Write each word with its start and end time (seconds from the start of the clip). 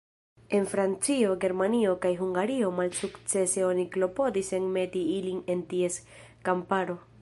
En 0.59 0.63
Francio, 0.69 1.35
Germanio, 1.43 1.91
kaj 2.05 2.13
Hungario 2.23 2.71
malsukcese 2.79 3.67
oni 3.69 3.87
klopodis 3.97 4.53
enmeti 4.63 5.07
ilin 5.21 5.47
en 5.57 5.65
ties 5.75 6.05
kamparo. 6.49 7.03